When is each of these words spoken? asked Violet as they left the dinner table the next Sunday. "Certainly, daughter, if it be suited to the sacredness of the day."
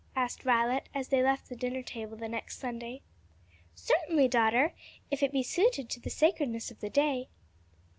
asked 0.15 0.41
Violet 0.41 0.89
as 0.95 1.09
they 1.09 1.21
left 1.21 1.47
the 1.47 1.55
dinner 1.55 1.83
table 1.83 2.17
the 2.17 2.27
next 2.27 2.57
Sunday. 2.57 3.03
"Certainly, 3.75 4.29
daughter, 4.29 4.73
if 5.11 5.21
it 5.21 5.31
be 5.31 5.43
suited 5.43 5.91
to 5.91 5.99
the 5.99 6.09
sacredness 6.09 6.71
of 6.71 6.79
the 6.79 6.89
day." 6.89 7.29